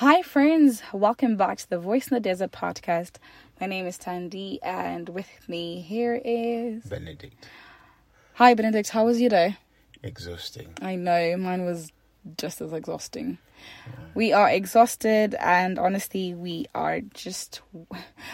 Hi, 0.00 0.22
friends. 0.22 0.82
Welcome 0.94 1.36
back 1.36 1.58
to 1.58 1.68
the 1.68 1.78
Voice 1.78 2.08
in 2.08 2.14
the 2.14 2.20
Desert 2.20 2.52
podcast. 2.52 3.16
My 3.60 3.66
name 3.66 3.84
is 3.84 3.98
Tandy, 3.98 4.58
and 4.62 5.06
with 5.10 5.28
me 5.46 5.82
here 5.82 6.18
is 6.24 6.84
Benedict. 6.84 7.46
Hi, 8.36 8.54
Benedict. 8.54 8.88
How 8.88 9.04
was 9.04 9.20
your 9.20 9.28
day? 9.28 9.58
Exhausting. 10.02 10.68
I 10.80 10.94
know 10.96 11.36
mine 11.36 11.66
was 11.66 11.92
just 12.38 12.62
as 12.62 12.72
exhausting. 12.72 13.36
We 14.14 14.32
are 14.32 14.48
exhausted, 14.48 15.34
and 15.38 15.78
honestly, 15.78 16.32
we 16.32 16.64
are 16.74 17.00
just 17.02 17.60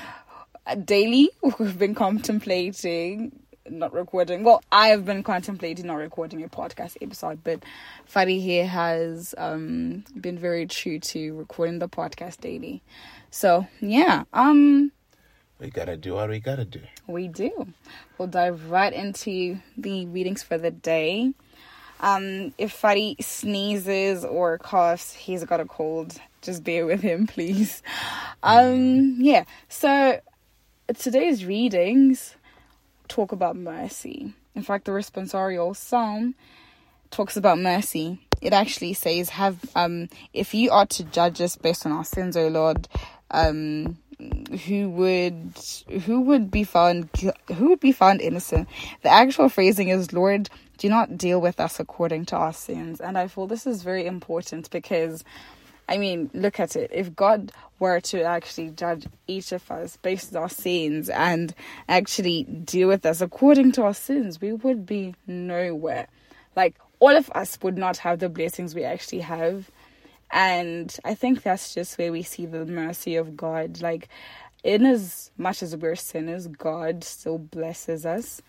daily. 0.85 1.31
We've 1.59 1.77
been 1.77 1.97
contemplating 1.97 3.41
not 3.71 3.93
recording. 3.93 4.45
Well, 4.45 4.63
I 4.71 4.89
have 4.89 5.05
been 5.05 5.23
contemplating 5.23 5.87
not 5.87 5.95
recording 5.97 6.43
a 6.43 6.49
podcast 6.49 6.97
episode, 7.01 7.43
but 7.45 7.63
Fadi 8.13 8.41
here 8.41 8.67
has 8.67 9.35
um, 9.39 10.05
been 10.21 10.39
very 10.39 10.67
true 10.67 10.99
to 11.01 11.35
recording 11.35 11.79
the 11.79 11.89
podcast 11.89 12.41
daily. 12.41 12.83
So 13.31 13.67
yeah, 13.81 14.25
um, 14.33 14.93
We 15.61 15.71
gotta 15.71 15.97
do 15.97 16.15
what 16.15 16.29
we 16.29 16.41
gotta 16.41 16.65
do. 16.65 16.81
we 17.07 17.29
do. 17.29 17.69
We'll 18.19 18.29
dive 18.29 18.71
right 18.71 18.93
into 18.93 19.59
the 19.77 20.07
readings 20.07 20.43
for 20.43 20.59
the 20.59 20.71
day. 20.71 21.33
Um, 22.01 22.53
if 22.59 22.81
Fadi 22.81 23.23
sneezes 23.23 24.25
or 24.25 24.59
coughs, 24.59 25.15
he's 25.15 25.45
got 25.45 25.61
a 25.61 25.65
cold. 25.65 26.21
Just 26.43 26.63
bear 26.63 26.85
with 26.87 27.01
him, 27.01 27.27
please. 27.35 27.83
Um, 28.43 29.17
yeah. 29.19 29.45
So 29.69 30.21
today's 30.99 31.45
readings 31.45 32.37
talk 33.09 33.33
about 33.33 33.57
mercy. 33.57 34.33
In 34.55 34.63
fact, 34.63 34.85
the 34.85 34.93
responsorial 34.93 35.77
psalm 35.77 36.35
talks 37.11 37.37
about 37.37 37.59
mercy. 37.59 38.21
It 38.41 38.53
actually 38.53 38.93
says, 38.95 39.31
"Have 39.31 39.59
um, 39.75 40.09
if 40.33 40.55
you 40.55 40.71
are 40.71 40.87
to 40.87 41.05
judge 41.05 41.41
us 41.41 41.57
based 41.57 41.87
on 41.87 41.93
our 41.93 42.05
sins, 42.05 42.37
O 42.37 42.49
Lord, 42.49 42.89
um, 43.31 43.99
who 44.67 44.89
would 44.91 45.59
who 46.05 46.21
would 46.23 46.51
be 46.51 46.65
found 46.65 47.09
who 47.55 47.69
would 47.69 47.81
be 47.81 47.93
found 47.93 48.21
innocent?" 48.21 48.69
The 49.03 49.11
actual 49.11 49.49
phrasing 49.49 49.89
is, 49.89 50.13
"Lord, 50.13 50.51
do 50.79 50.89
not 50.89 51.17
deal 51.17 51.41
with 51.41 51.61
us 51.61 51.81
according 51.81 52.27
to 52.27 52.37
our 52.37 52.53
sins." 52.53 53.01
And 53.01 53.17
I 53.17 53.29
feel 53.29 53.47
this 53.47 53.67
is 53.67 53.83
very 53.83 54.07
important 54.07 54.71
because 54.71 55.25
I 55.89 55.99
mean, 55.99 56.31
look 56.35 56.59
at 56.59 56.75
it. 56.77 56.91
If 56.93 57.15
God 57.15 57.53
were 57.79 58.01
to 58.01 58.23
actually 58.23 58.71
judge 58.71 59.07
each 59.27 59.53
of 59.53 59.71
us 59.71 59.97
based 59.99 60.35
on 60.35 60.43
our 60.43 60.49
sins 60.49 61.09
and 61.09 61.55
actually 61.89 62.45
deal 62.45 62.89
with 62.89 63.07
us 63.07 63.21
according 63.21 63.73
to 63.73 63.83
our 63.85 63.95
sins, 63.95 64.41
we 64.41 64.53
would 64.53 64.85
be 64.85 65.15
nowhere. 65.27 66.09
Like, 66.57 66.77
all 66.99 67.15
of 67.15 67.31
us 67.35 67.59
would 67.63 67.77
not 67.77 67.99
have 67.99 68.19
the 68.19 68.29
blessings 68.29 68.75
we 68.75 68.85
actually 68.85 69.21
have. 69.21 69.71
And 70.33 70.95
I 71.05 71.15
think 71.15 71.43
that's 71.43 71.75
just 71.75 71.99
where 71.99 72.11
we 72.11 72.23
see 72.23 72.47
the 72.47 72.65
mercy 72.67 73.15
of 73.17 73.37
God. 73.37 73.81
Like, 73.81 74.09
in 74.65 74.85
as 74.85 75.31
much 75.37 75.63
as 75.63 75.77
we're 75.77 75.95
sinners, 75.95 76.49
God 76.49 77.05
still 77.05 77.39
blesses 77.39 78.05
us. 78.05 78.43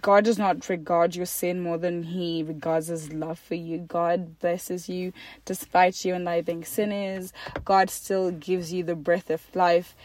God 0.00 0.24
does 0.24 0.38
not 0.38 0.68
regard 0.68 1.16
your 1.16 1.26
sin 1.26 1.60
more 1.60 1.78
than 1.78 2.02
He 2.02 2.42
regards 2.42 2.88
His 2.88 3.12
love 3.12 3.38
for 3.38 3.54
you. 3.54 3.78
God 3.78 4.38
blesses 4.38 4.88
you 4.88 5.12
despite 5.44 6.04
you 6.04 6.14
and 6.14 6.28
I 6.28 6.42
being 6.42 6.64
sinners. 6.64 7.32
God 7.64 7.90
still 7.90 8.30
gives 8.30 8.72
you 8.72 8.84
the 8.84 8.94
breath 8.94 9.30
of 9.30 9.42
life. 9.54 9.96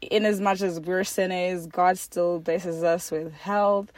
In 0.00 0.26
as 0.26 0.40
much 0.40 0.60
as 0.60 0.80
we're 0.80 1.04
sinners, 1.04 1.66
God 1.66 1.98
still 1.98 2.40
blesses 2.40 2.82
us 2.82 3.10
with 3.10 3.32
health. 3.32 3.92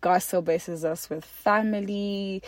God 0.00 0.18
still 0.18 0.42
blesses 0.42 0.84
us 0.84 1.10
with 1.10 1.24
family. 1.24 2.42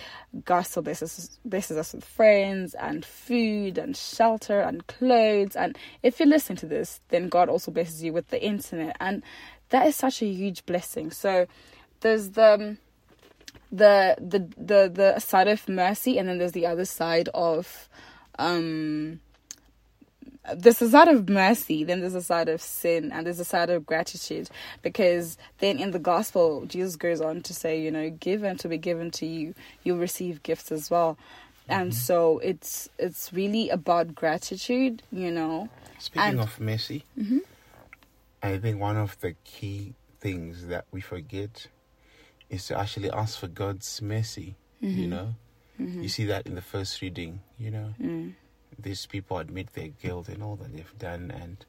God 0.44 0.62
still 0.62 0.82
blesses, 0.82 1.38
blesses 1.44 1.76
us 1.76 1.92
with 1.92 2.04
friends 2.04 2.74
and 2.74 3.04
food 3.04 3.76
and 3.76 3.96
shelter 3.96 4.60
and 4.60 4.86
clothes. 4.86 5.56
And 5.56 5.76
if 6.02 6.20
you're 6.20 6.28
listening 6.28 6.58
to 6.58 6.66
this, 6.66 7.00
then 7.08 7.28
God 7.28 7.48
also 7.48 7.72
blesses 7.72 8.02
you 8.02 8.12
with 8.12 8.28
the 8.28 8.42
internet. 8.42 8.96
And 9.00 9.22
that 9.70 9.86
is 9.86 9.96
such 9.96 10.22
a 10.22 10.26
huge 10.26 10.64
blessing. 10.64 11.10
So 11.10 11.46
there's 12.00 12.30
the 12.30 12.54
um, 12.54 12.78
the 13.70 14.16
the 14.18 14.38
the 14.56 14.90
the 14.92 15.18
side 15.20 15.48
of 15.48 15.68
mercy 15.68 16.18
and 16.18 16.28
then 16.28 16.38
there's 16.38 16.52
the 16.52 16.66
other 16.66 16.84
side 16.84 17.28
of 17.34 17.88
um 18.38 19.20
there's 20.54 20.80
a 20.80 20.88
side 20.88 21.08
of 21.08 21.28
mercy, 21.28 21.84
then 21.84 22.00
there's 22.00 22.14
a 22.14 22.22
side 22.22 22.48
of 22.48 22.60
sin, 22.60 23.12
and 23.12 23.26
there's 23.26 23.40
a 23.40 23.44
side 23.44 23.70
of 23.70 23.86
gratitude. 23.86 24.48
Because 24.82 25.36
then 25.58 25.78
in 25.78 25.90
the 25.90 25.98
gospel, 25.98 26.64
Jesus 26.66 26.96
goes 26.96 27.20
on 27.20 27.42
to 27.42 27.54
say, 27.54 27.80
you 27.80 27.90
know, 27.90 28.10
give 28.10 28.42
and 28.42 28.58
to 28.60 28.68
be 28.68 28.78
given 28.78 29.10
to 29.12 29.26
you, 29.26 29.54
you'll 29.84 29.98
receive 29.98 30.42
gifts 30.42 30.72
as 30.72 30.90
well. 30.90 31.18
And 31.68 31.92
mm-hmm. 31.92 32.00
so 32.00 32.38
it's 32.38 32.88
it's 32.98 33.32
really 33.32 33.68
about 33.70 34.14
gratitude, 34.14 35.02
you 35.12 35.30
know. 35.30 35.68
Speaking 35.98 36.28
And- 36.28 36.40
of 36.40 36.58
mercy, 36.58 37.04
mm-hmm. 37.18 37.38
I 38.42 38.56
think 38.56 38.80
one 38.80 38.96
of 38.96 39.20
the 39.20 39.34
key 39.44 39.92
things 40.18 40.66
that 40.66 40.86
we 40.90 41.02
forget 41.02 41.68
is 42.50 42.66
to 42.66 42.78
actually 42.78 43.10
ask 43.10 43.38
for 43.38 43.48
God's 43.48 44.02
mercy. 44.02 44.56
You 44.80 44.88
mm-hmm. 44.88 45.10
know, 45.10 45.34
you 45.78 45.86
mm-hmm. 45.86 46.06
see 46.06 46.24
that 46.26 46.46
in 46.46 46.54
the 46.54 46.62
first 46.62 47.00
reading. 47.00 47.40
You 47.58 47.70
know, 47.70 47.94
mm. 48.00 48.34
these 48.78 49.06
people 49.06 49.38
admit 49.38 49.72
their 49.74 49.88
guilt 49.88 50.28
and 50.28 50.42
all 50.42 50.56
that 50.56 50.74
they've 50.74 50.98
done, 50.98 51.30
and 51.30 51.64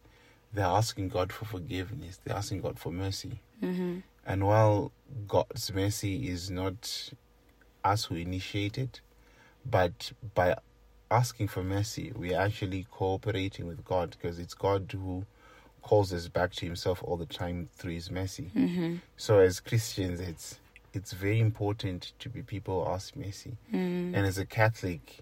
they're 0.54 0.66
asking 0.66 1.10
God 1.10 1.32
for 1.32 1.46
forgiveness. 1.46 2.20
They're 2.24 2.36
asking 2.36 2.62
God 2.62 2.80
for 2.80 2.92
mercy. 2.92 3.42
Mm-hmm. 3.64 4.00
And 4.26 4.48
while 4.48 4.92
God's 5.28 5.74
mercy 5.74 6.30
is 6.30 6.50
not 6.50 7.12
us 7.84 8.06
who 8.06 8.16
initiate 8.16 8.78
it, 8.78 9.02
but 9.66 10.12
by 10.34 10.56
asking 11.10 11.50
for 11.50 11.64
mercy, 11.64 12.12
we 12.16 12.34
are 12.34 12.42
actually 12.44 12.88
cooperating 12.90 13.68
with 13.68 13.84
God 13.84 14.12
because 14.12 14.40
it's 14.40 14.54
God 14.54 14.92
who 14.92 15.26
calls 15.82 16.14
us 16.14 16.28
back 16.28 16.54
to 16.54 16.66
Himself 16.66 17.04
all 17.04 17.18
the 17.18 17.26
time 17.26 17.68
through 17.76 17.94
His 17.94 18.10
mercy. 18.12 18.52
So, 19.18 19.40
as 19.40 19.60
Christians, 19.60 20.20
it's 20.20 20.60
it's 20.94 21.14
very 21.14 21.40
important 21.40 22.14
to 22.20 22.30
be 22.30 22.42
people 22.42 22.84
who 22.84 22.92
ask 22.92 23.16
mercy, 23.16 23.58
and 23.72 24.16
as 24.16 24.38
a 24.38 24.46
Catholic, 24.46 25.20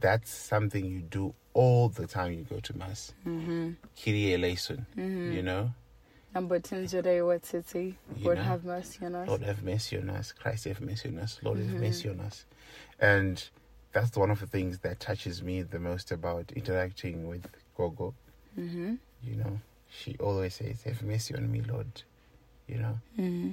that's 0.00 0.30
something 0.30 0.84
you 0.84 1.00
do 1.00 1.34
all 1.54 1.88
the 1.88 2.06
time 2.06 2.32
you 2.32 2.44
go 2.44 2.60
to 2.60 2.76
mass. 2.76 3.14
Mm-hmm. 3.26 3.72
Kyrie 4.02 4.34
eleison, 4.34 4.86
you 4.96 5.42
know. 5.42 5.70
Number 6.34 6.58
10 6.58 6.86
today, 6.88 7.22
what 7.22 7.46
city? 7.46 7.96
Lord 8.20 8.36
know. 8.36 8.44
have 8.44 8.64
mercy 8.64 9.06
on 9.06 9.14
us. 9.14 9.26
Lord 9.26 9.42
have 9.42 9.62
mercy 9.62 9.96
on 9.96 10.10
us. 10.10 10.32
Christ 10.32 10.64
have 10.66 10.82
mercy 10.82 11.08
on 11.08 11.18
us. 11.18 11.38
Lord 11.42 11.58
have 11.58 11.80
mercy 11.80 12.10
on 12.10 12.20
us. 12.20 12.44
And 13.00 13.42
that's 13.92 14.14
one 14.18 14.30
of 14.30 14.40
the 14.40 14.46
things 14.46 14.80
that 14.80 15.00
touches 15.00 15.42
me 15.42 15.62
the 15.62 15.78
most 15.78 16.12
about 16.12 16.52
interacting 16.52 17.26
with 17.26 17.46
Gogo. 17.74 18.12
Mm-hmm. 18.58 18.96
You 19.22 19.36
know, 19.36 19.60
she 19.88 20.16
always 20.20 20.56
says, 20.56 20.82
"Have 20.82 21.02
mercy 21.02 21.34
on 21.34 21.50
me, 21.50 21.62
Lord." 21.62 22.02
You 22.68 22.78
know, 22.78 22.98
Mm-hmm. 23.18 23.50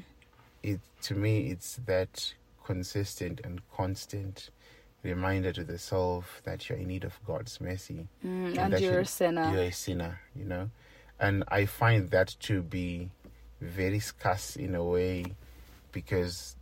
It 0.64 0.80
to 1.04 1.14
me 1.16 1.50
it's 1.52 1.80
that 1.86 2.34
consistent 2.64 3.42
and 3.44 3.62
constant 3.76 4.50
reminder 5.04 5.52
to 5.52 5.64
the 5.66 5.78
self 5.78 6.42
that 6.46 6.70
you're 6.70 6.78
in 6.78 6.88
need 6.88 7.04
of 7.04 7.20
God's 7.28 7.60
mercy 7.60 8.08
Mm, 8.26 8.48
and 8.48 8.58
and 8.58 8.74
that 8.74 8.82
you're 8.82 9.00
a 9.02 9.06
sinner. 9.06 9.52
you're 9.54 9.64
a 9.64 9.72
sinner, 9.72 10.22
you 10.36 10.46
know. 10.46 10.70
And 11.20 11.44
I 11.50 11.66
find 11.66 12.10
that 12.12 12.36
to 12.42 12.62
be 12.62 13.10
very 13.62 14.00
scarce 14.00 14.56
in 14.56 14.76
a 14.76 14.84
way 14.84 15.26
because 15.92 16.56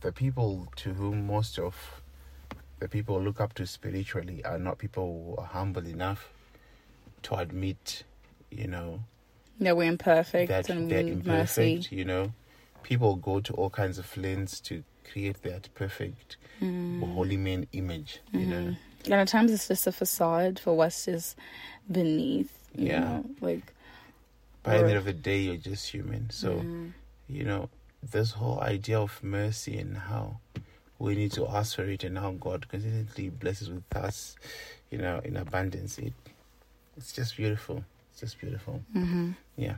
the 0.00 0.12
people 0.12 0.68
to 0.76 0.92
whom 0.94 1.26
most 1.26 1.58
of 1.58 1.74
the 2.78 2.88
people 2.88 3.20
look 3.20 3.40
up 3.40 3.54
to 3.54 3.66
spiritually 3.66 4.44
are 4.44 4.58
not 4.58 4.76
people 4.78 5.34
who 5.36 5.40
are 5.42 5.46
humble 5.48 5.86
enough 5.86 6.28
to 7.22 7.34
admit, 7.36 8.04
you 8.50 8.68
know, 8.68 9.00
No, 9.58 9.74
we're 9.74 9.88
imperfect 9.90 10.48
that 10.48 10.68
and 10.68 10.90
they're 10.90 11.02
we 11.04 11.10
need 11.10 11.26
mercy. 11.26 11.72
imperfect, 11.72 11.92
you 11.92 12.04
know. 12.04 12.32
People 12.86 13.16
go 13.16 13.40
to 13.40 13.52
all 13.54 13.68
kinds 13.68 13.98
of 13.98 14.16
lengths 14.16 14.60
to 14.60 14.84
create 15.10 15.42
that 15.42 15.68
perfect 15.74 16.36
Mm. 16.62 17.12
holy 17.14 17.36
man 17.36 17.66
image, 17.72 18.20
you 18.32 18.46
know. 18.46 18.76
And 19.04 19.14
at 19.14 19.26
times 19.28 19.50
it's 19.52 19.66
just 19.68 19.86
a 19.88 19.92
facade 19.92 20.58
for 20.60 20.74
what's 20.76 21.04
just 21.04 21.36
beneath. 21.90 22.52
You 22.76 22.86
Yeah. 22.86 23.00
Know? 23.00 23.24
Like, 23.40 23.72
By 24.62 24.78
the 24.78 24.88
end 24.90 24.98
of 24.98 25.04
the 25.04 25.12
day, 25.12 25.40
you're 25.40 25.56
just 25.56 25.88
human. 25.88 26.30
So, 26.30 26.60
mm, 26.60 26.92
you 27.28 27.44
know, 27.44 27.68
this 28.02 28.30
whole 28.32 28.60
idea 28.60 29.00
of 29.00 29.22
mercy 29.22 29.78
and 29.78 29.96
how 29.98 30.38
we 30.98 31.14
need 31.16 31.32
to 31.32 31.46
ask 31.48 31.74
for 31.76 31.84
it 31.84 32.04
and 32.04 32.16
how 32.18 32.32
God 32.32 32.68
consistently 32.68 33.28
blesses 33.30 33.68
with 33.68 33.84
us, 33.96 34.36
you 34.90 34.98
know, 34.98 35.20
in 35.24 35.36
abundance. 35.36 35.98
It 35.98 36.14
it's 36.96 37.12
just 37.12 37.36
beautiful. 37.36 37.84
It's 38.12 38.20
just 38.20 38.38
beautiful. 38.40 38.80
mhm. 38.94 39.34
Yeah. 39.56 39.76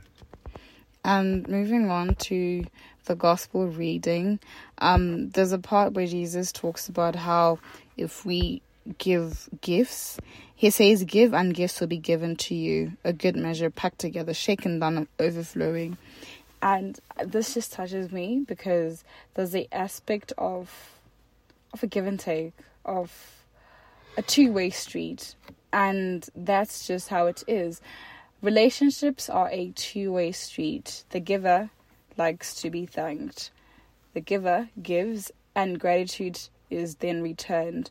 And 1.08 1.48
moving 1.48 1.88
on 1.88 2.16
to 2.16 2.66
the 3.06 3.14
gospel 3.14 3.66
reading, 3.66 4.40
um, 4.76 5.30
there's 5.30 5.52
a 5.52 5.58
part 5.58 5.94
where 5.94 6.06
Jesus 6.06 6.52
talks 6.52 6.86
about 6.86 7.16
how 7.16 7.60
if 7.96 8.26
we 8.26 8.60
give 8.98 9.48
gifts, 9.62 10.18
he 10.54 10.68
says, 10.68 11.04
Give 11.04 11.32
and 11.32 11.54
gifts 11.54 11.80
will 11.80 11.86
be 11.86 11.96
given 11.96 12.36
to 12.36 12.54
you, 12.54 12.92
a 13.04 13.14
good 13.14 13.36
measure, 13.36 13.70
packed 13.70 14.00
together, 14.00 14.34
shaken 14.34 14.80
down, 14.80 14.98
and 14.98 15.08
overflowing. 15.18 15.96
And 16.60 17.00
this 17.24 17.54
just 17.54 17.72
touches 17.72 18.12
me 18.12 18.44
because 18.46 19.02
there's 19.32 19.52
the 19.52 19.66
aspect 19.72 20.34
of 20.36 21.00
of 21.72 21.82
a 21.82 21.86
give 21.86 22.06
and 22.06 22.20
take, 22.20 22.52
of 22.84 23.44
a 24.18 24.22
two 24.22 24.52
way 24.52 24.68
street. 24.68 25.34
and 25.72 26.28
that's 26.34 26.86
just 26.86 27.08
how 27.08 27.26
it 27.26 27.44
is. 27.46 27.80
Relationships 28.40 29.28
are 29.28 29.50
a 29.50 29.72
two 29.74 30.12
way 30.12 30.30
street. 30.30 31.02
The 31.10 31.18
giver 31.18 31.70
likes 32.16 32.54
to 32.62 32.70
be 32.70 32.86
thanked, 32.86 33.50
the 34.14 34.20
giver 34.20 34.68
gives, 34.80 35.32
and 35.56 35.80
gratitude 35.80 36.38
is 36.70 36.96
then 36.96 37.20
returned. 37.20 37.90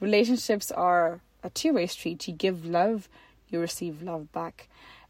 Relationships 0.00 0.70
are 0.70 1.20
a 1.42 1.50
two 1.50 1.74
way 1.74 1.86
street. 1.86 2.26
You 2.26 2.32
give 2.32 2.64
love, 2.64 3.10
you 3.50 3.60
receive 3.60 4.02
love 4.02 4.32
back. 4.32 4.68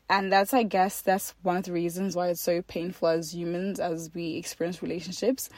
And 0.08 0.32
that's, 0.32 0.52
I 0.52 0.64
guess, 0.64 1.00
that's 1.00 1.34
one 1.42 1.58
of 1.58 1.64
the 1.64 1.72
reasons 1.72 2.16
why 2.16 2.28
it's 2.28 2.40
so 2.40 2.60
painful 2.62 3.06
as 3.06 3.34
humans 3.34 3.78
as 3.78 4.10
we 4.14 4.34
experience 4.34 4.82
relationships 4.82 5.48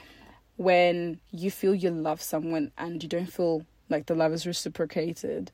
when 0.56 1.18
you 1.30 1.50
feel 1.50 1.74
you 1.74 1.90
love 1.90 2.20
someone 2.20 2.72
and 2.76 3.02
you 3.02 3.08
don't 3.08 3.32
feel 3.32 3.64
like 3.88 4.04
the 4.04 4.14
love 4.14 4.34
is 4.34 4.46
reciprocated. 4.46 5.50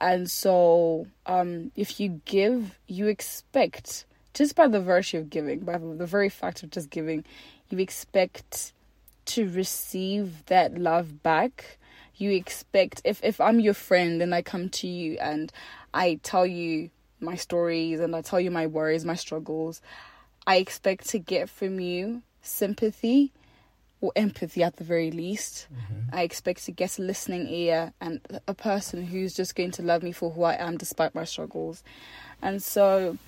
And 0.00 0.30
so, 0.30 1.06
um, 1.26 1.72
if 1.74 1.98
you 1.98 2.20
give, 2.24 2.78
you 2.86 3.08
expect, 3.08 4.04
just 4.32 4.54
by 4.54 4.68
the 4.68 4.80
virtue 4.80 5.18
of 5.18 5.30
giving, 5.30 5.60
by 5.60 5.78
the 5.78 6.06
very 6.06 6.28
fact 6.28 6.62
of 6.62 6.70
just 6.70 6.90
giving, 6.90 7.24
you 7.68 7.78
expect 7.78 8.72
to 9.26 9.48
receive 9.48 10.46
that 10.46 10.78
love 10.78 11.22
back. 11.22 11.78
You 12.16 12.30
expect, 12.30 13.02
if, 13.04 13.22
if 13.24 13.40
I'm 13.40 13.60
your 13.60 13.74
friend 13.74 14.22
and 14.22 14.34
I 14.34 14.42
come 14.42 14.68
to 14.70 14.86
you 14.86 15.18
and 15.20 15.52
I 15.92 16.20
tell 16.22 16.46
you 16.46 16.90
my 17.20 17.34
stories 17.34 18.00
and 18.00 18.14
I 18.14 18.22
tell 18.22 18.40
you 18.40 18.50
my 18.50 18.66
worries, 18.66 19.04
my 19.04 19.14
struggles, 19.14 19.82
I 20.46 20.56
expect 20.56 21.08
to 21.10 21.18
get 21.18 21.50
from 21.50 21.80
you 21.80 22.22
sympathy 22.40 23.32
or 24.00 24.12
empathy 24.14 24.62
at 24.62 24.76
the 24.76 24.84
very 24.84 25.10
least. 25.10 25.66
Mm-hmm. 25.72 26.14
I 26.14 26.22
expect 26.22 26.64
to 26.66 26.72
get 26.72 26.98
a 26.98 27.02
listening 27.02 27.48
ear 27.48 27.92
and 28.00 28.20
a 28.46 28.54
person 28.54 29.04
who's 29.04 29.34
just 29.34 29.56
going 29.56 29.72
to 29.72 29.82
love 29.82 30.02
me 30.02 30.12
for 30.12 30.30
who 30.30 30.44
I 30.44 30.54
am 30.54 30.76
despite 30.76 31.14
my 31.14 31.24
struggles. 31.24 31.82
And 32.40 32.62
so 32.62 33.18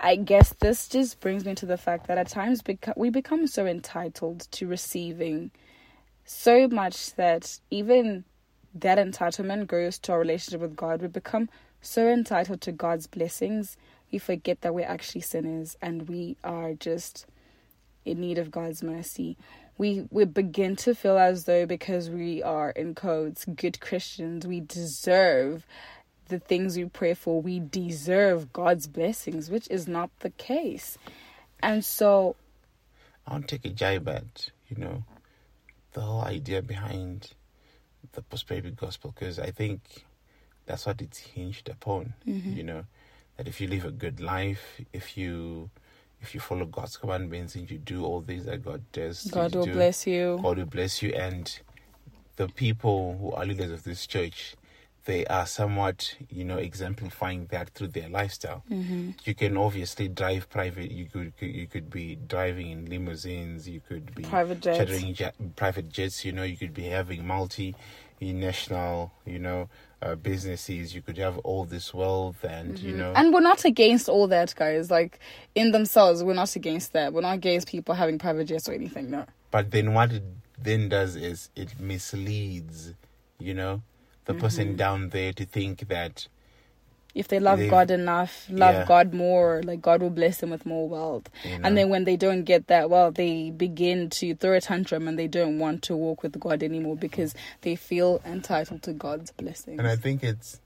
I 0.00 0.16
guess 0.16 0.54
this 0.60 0.88
just 0.88 1.20
brings 1.20 1.44
me 1.44 1.54
to 1.56 1.66
the 1.66 1.76
fact 1.76 2.06
that 2.06 2.18
at 2.18 2.28
times 2.28 2.62
beca- 2.62 2.96
we 2.96 3.10
become 3.10 3.46
so 3.46 3.66
entitled 3.66 4.48
to 4.52 4.66
receiving 4.66 5.50
so 6.24 6.68
much 6.68 7.14
that 7.16 7.58
even 7.70 8.24
that 8.74 8.98
entitlement 8.98 9.66
goes 9.66 9.98
to 9.98 10.12
our 10.12 10.18
relationship 10.18 10.60
with 10.60 10.74
God. 10.74 11.02
We 11.02 11.08
become 11.08 11.48
so 11.80 12.08
entitled 12.08 12.62
to 12.62 12.72
God's 12.72 13.06
blessings, 13.06 13.76
we 14.10 14.18
forget 14.18 14.62
that 14.62 14.74
we're 14.74 14.86
actually 14.86 15.20
sinners 15.20 15.76
and 15.82 16.08
we 16.08 16.36
are 16.42 16.72
just 16.72 17.26
in 18.04 18.20
need 18.20 18.38
of 18.38 18.50
God's 18.50 18.82
mercy 18.82 19.36
we 19.76 20.06
we 20.10 20.24
begin 20.24 20.76
to 20.76 20.94
feel 20.94 21.18
as 21.18 21.44
though 21.44 21.66
because 21.66 22.08
we 22.10 22.42
are 22.42 22.70
in 22.70 22.94
codes 22.94 23.44
good 23.44 23.80
Christians, 23.80 24.46
we 24.46 24.60
deserve 24.60 25.66
the 26.28 26.38
things 26.38 26.76
we 26.76 26.84
pray 26.86 27.14
for. 27.14 27.40
We 27.42 27.60
deserve 27.60 28.52
God's 28.52 28.86
blessings, 28.86 29.50
which 29.50 29.68
is 29.70 29.86
not 29.86 30.10
the 30.20 30.30
case. 30.30 30.96
And 31.62 31.84
so 31.84 32.36
I 33.26 33.32
want 33.32 33.48
to 33.48 33.58
take 33.58 33.70
a 33.70 33.74
jibe 33.74 34.08
at, 34.08 34.50
you 34.68 34.76
know, 34.76 35.04
the 35.92 36.00
whole 36.00 36.22
idea 36.22 36.62
behind 36.62 37.30
the 38.12 38.22
prosperity 38.22 38.70
gospel 38.70 39.12
because 39.14 39.38
I 39.38 39.50
think 39.50 40.04
that's 40.66 40.86
what 40.86 41.00
it's 41.00 41.18
hinged 41.18 41.68
upon. 41.68 42.14
Mm-hmm. 42.26 42.52
You 42.52 42.62
know, 42.62 42.84
that 43.36 43.48
if 43.48 43.60
you 43.60 43.68
live 43.68 43.84
a 43.84 43.90
good 43.90 44.20
life, 44.20 44.80
if 44.92 45.16
you 45.16 45.70
if 46.24 46.34
you 46.34 46.40
follow 46.40 46.64
God's 46.64 46.96
commandments 46.96 47.54
and 47.54 47.70
you 47.70 47.76
do 47.76 48.04
all 48.04 48.22
things 48.22 48.46
that 48.46 48.64
God 48.64 48.82
does, 48.92 49.24
God 49.24 49.54
will 49.54 49.66
do, 49.66 49.74
bless 49.74 50.06
you. 50.06 50.40
God 50.42 50.58
will 50.58 50.64
bless 50.64 51.02
you. 51.02 51.10
And 51.12 51.56
the 52.36 52.48
people 52.48 53.18
who 53.20 53.32
are 53.32 53.44
leaders 53.44 53.70
of 53.70 53.84
this 53.84 54.06
church, 54.06 54.56
they 55.04 55.26
are 55.26 55.44
somewhat, 55.44 56.16
you 56.30 56.44
know, 56.44 56.56
exemplifying 56.56 57.46
that 57.50 57.68
through 57.70 57.88
their 57.88 58.08
lifestyle. 58.08 58.64
Mm-hmm. 58.70 59.10
You 59.24 59.34
can 59.34 59.58
obviously 59.58 60.08
drive 60.08 60.48
private. 60.48 60.90
You 60.90 61.04
could 61.04 61.34
you 61.40 61.66
could 61.66 61.90
be 61.90 62.16
driving 62.16 62.70
in 62.70 62.86
limousines. 62.86 63.68
You 63.68 63.82
could 63.86 64.14
be 64.14 64.22
private 64.22 64.60
jets. 64.62 65.02
Jet, 65.12 65.34
private 65.56 65.90
jets. 65.90 66.24
You 66.24 66.32
know, 66.32 66.42
you 66.42 66.56
could 66.56 66.72
be 66.72 66.84
having 66.84 67.26
multi 67.26 67.76
national, 68.20 69.12
you 69.26 69.38
know, 69.38 69.68
uh, 70.04 70.14
businesses. 70.16 70.94
You 70.94 71.02
could 71.02 71.16
have 71.18 71.38
all 71.38 71.64
this 71.64 71.94
wealth, 71.94 72.44
and 72.44 72.74
mm-hmm. 72.74 72.86
you 72.86 72.96
know. 72.96 73.12
And 73.16 73.32
we're 73.32 73.40
not 73.40 73.64
against 73.64 74.08
all 74.08 74.26
that, 74.28 74.54
guys. 74.54 74.90
Like 74.90 75.18
in 75.54 75.72
themselves, 75.72 76.22
we're 76.22 76.34
not 76.34 76.54
against 76.54 76.92
that. 76.92 77.12
We're 77.12 77.22
not 77.22 77.36
against 77.36 77.68
people 77.68 77.94
having 77.94 78.18
private 78.18 78.44
jets 78.44 78.68
or 78.68 78.72
anything. 78.72 79.10
No. 79.10 79.24
But 79.50 79.70
then 79.70 79.94
what 79.94 80.12
it 80.12 80.22
then 80.58 80.88
does 80.88 81.16
is 81.16 81.50
it 81.56 81.80
misleads, 81.80 82.94
you 83.38 83.54
know, 83.54 83.82
the 84.26 84.32
mm-hmm. 84.32 84.42
person 84.42 84.76
down 84.76 85.08
there 85.08 85.32
to 85.32 85.44
think 85.44 85.88
that 85.88 86.28
if 87.14 87.28
they 87.28 87.38
love 87.38 87.60
God 87.70 87.90
enough, 87.90 88.46
love 88.50 88.74
yeah. 88.74 88.84
God 88.86 89.14
more, 89.14 89.62
like 89.64 89.80
God 89.80 90.02
will 90.02 90.10
bless 90.10 90.38
them 90.38 90.50
with 90.50 90.66
more 90.66 90.88
wealth. 90.88 91.30
You 91.44 91.58
know? 91.58 91.66
And 91.66 91.78
then 91.78 91.88
when 91.88 92.04
they 92.04 92.16
don't 92.16 92.42
get 92.42 92.66
that 92.66 92.90
wealth, 92.90 93.14
they 93.14 93.50
begin 93.50 94.10
to 94.10 94.34
throw 94.34 94.54
a 94.54 94.60
tantrum 94.60 95.06
and 95.06 95.18
they 95.18 95.28
don't 95.28 95.58
want 95.58 95.82
to 95.84 95.96
walk 95.96 96.22
with 96.22 96.38
God 96.40 96.62
anymore 96.62 96.96
because 96.96 97.34
they 97.60 97.76
feel 97.76 98.20
entitled 98.24 98.82
to 98.82 98.92
God's 98.92 99.30
blessings. 99.30 99.78
And 99.78 99.86
I 99.86 99.96
think 99.96 100.24
it's 100.24 100.60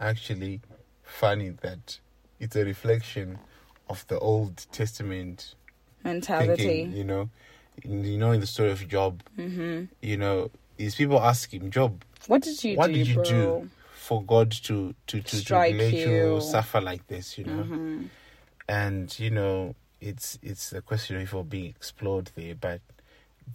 actually 0.00 0.60
funny 1.02 1.50
that 1.60 1.98
it's 2.38 2.56
a 2.56 2.64
reflection 2.64 3.38
of 3.90 4.06
the 4.06 4.18
Old 4.18 4.66
Testament 4.72 5.54
mentality. 6.02 6.64
Thinking, 6.64 6.92
you 6.96 7.04
know, 7.04 7.28
you 7.84 8.18
know, 8.18 8.32
in 8.32 8.40
the 8.40 8.46
story 8.46 8.70
of 8.70 8.86
Job, 8.88 9.22
mm-hmm. 9.38 9.84
you 10.00 10.16
know, 10.16 10.50
these 10.76 10.94
people 10.94 11.20
ask 11.20 11.52
him, 11.52 11.70
Job, 11.70 12.02
what 12.26 12.42
did 12.42 12.62
you 12.64 12.76
what 12.76 12.86
do, 12.86 12.94
did 12.94 13.08
you 13.08 13.14
bro? 13.14 13.24
do? 13.24 13.70
For 14.10 14.24
God 14.24 14.50
to 14.50 14.92
to 15.06 15.22
to, 15.22 15.44
to 15.44 15.54
let 15.54 15.92
you. 15.92 16.10
you. 16.10 16.40
suffer 16.40 16.80
like 16.80 17.06
this, 17.06 17.38
you 17.38 17.44
know. 17.44 17.62
Mm-hmm. 17.62 18.06
And 18.68 19.20
you 19.20 19.30
know, 19.30 19.76
it's 20.00 20.36
it's 20.42 20.72
a 20.72 20.82
question 20.82 21.14
of 21.16 21.48
being 21.48 21.66
explored 21.66 22.32
there, 22.34 22.56
but 22.56 22.80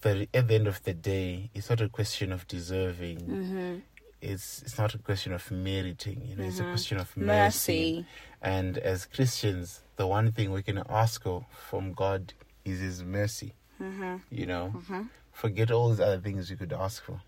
the, 0.02 0.30
at 0.34 0.48
the 0.48 0.56
end 0.56 0.68
of 0.68 0.82
the 0.84 0.94
day, 0.94 1.50
it's 1.54 1.70
not 1.70 1.82
a 1.82 1.90
question 1.90 2.32
of 2.32 2.48
deserving. 2.48 3.18
Mm-hmm. 3.18 3.76
It's 4.22 4.62
it's 4.62 4.78
not 4.78 4.96
a 4.96 4.98
question 4.98 5.34
of 5.34 5.52
meriting. 5.52 6.22
You 6.26 6.38
know, 6.38 6.44
mm-hmm. 6.44 6.50
it's 6.50 6.60
a 6.60 6.62
mm-hmm. 6.62 6.72
question 6.72 6.98
of 7.00 7.18
mercy. 7.18 7.28
mercy. 7.28 8.06
And 8.42 8.78
as 8.78 9.06
Christians, 9.06 9.82
the 9.98 10.08
one 10.08 10.32
thing 10.32 10.54
we 10.54 10.64
can 10.64 10.82
ask 10.90 11.24
for 11.24 11.46
from 11.70 11.92
God 11.92 12.32
is 12.64 12.80
His 12.80 13.04
mercy. 13.04 13.56
Mm-hmm. 13.82 14.16
You 14.32 14.46
know, 14.46 14.74
mm-hmm. 14.74 15.02
forget 15.34 15.70
all 15.70 15.90
these 15.90 16.00
other 16.00 16.20
things 16.20 16.50
you 16.50 16.56
could 16.56 16.72
ask 16.72 17.04
for. 17.04 17.20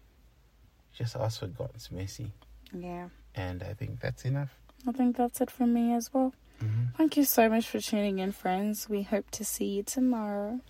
Just 0.94 1.18
ask 1.18 1.42
for 1.42 1.48
God's 1.48 1.92
mercy. 1.92 2.32
Yeah. 2.74 3.10
And 3.36 3.64
I 3.64 3.74
think 3.74 4.00
that's 4.00 4.26
enough. 4.26 4.50
I 4.88 4.92
think 4.92 5.18
that's 5.18 5.42
it 5.42 5.52
for 5.52 5.68
me 5.68 5.94
as 5.94 6.14
well. 6.14 6.34
Mm-hmm. 6.64 6.96
Thank 6.98 7.18
you 7.18 7.24
so 7.24 7.50
much 7.50 7.68
for 7.68 7.80
tuning 7.80 8.20
in, 8.20 8.32
friends. 8.32 8.90
We 8.90 9.04
hope 9.04 9.30
to 9.32 9.46
see 9.46 9.66
you 9.66 9.84
tomorrow. 9.84 10.62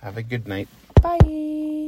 Have 0.00 0.16
a 0.16 0.22
good 0.22 0.46
night. 0.48 0.68
Bye. 1.02 1.83